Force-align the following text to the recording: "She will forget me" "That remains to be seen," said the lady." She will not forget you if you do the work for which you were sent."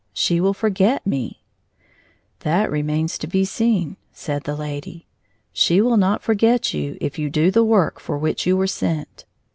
"She 0.25 0.41
will 0.41 0.55
forget 0.55 1.05
me" 1.05 1.43
"That 2.39 2.71
remains 2.71 3.19
to 3.19 3.27
be 3.27 3.45
seen," 3.45 3.97
said 4.11 4.45
the 4.45 4.55
lady." 4.55 5.05
She 5.61 5.79
will 5.79 5.95
not 5.95 6.23
forget 6.23 6.73
you 6.73 6.97
if 6.99 7.19
you 7.19 7.29
do 7.29 7.51
the 7.51 7.63
work 7.63 7.99
for 7.99 8.17
which 8.17 8.47
you 8.47 8.57
were 8.57 8.65
sent." 8.65 9.25